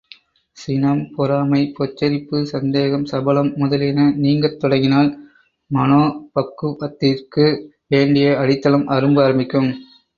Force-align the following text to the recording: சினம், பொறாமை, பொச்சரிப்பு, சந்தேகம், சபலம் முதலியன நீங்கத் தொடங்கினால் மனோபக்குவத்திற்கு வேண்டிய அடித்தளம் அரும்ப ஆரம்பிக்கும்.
சினம், 0.57 1.01
பொறாமை, 1.15 1.73
பொச்சரிப்பு, 1.77 2.37
சந்தேகம், 2.43 3.05
சபலம் 3.05 3.51
முதலியன 3.55 4.07
நீங்கத் 4.17 4.59
தொடங்கினால் 4.59 5.11
மனோபக்குவத்திற்கு 5.71 7.45
வேண்டிய 7.87 8.37
அடித்தளம் 8.37 8.87
அரும்ப 8.87 9.23
ஆரம்பிக்கும். 9.23 9.71